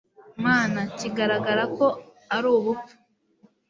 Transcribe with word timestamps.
Mana 0.43 0.79
kigaragara 0.97 1.63
ko 1.77 1.87
ari 2.35 2.47
ubupfu 2.57 2.93